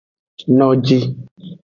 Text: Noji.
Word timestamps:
Noji. 0.57 0.99